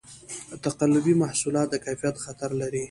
تقلبي 0.65 1.13
محصولات 1.21 1.67
د 1.71 1.75
کیفیت 1.85 2.15
خطر 2.23 2.49
لري. 2.61 2.79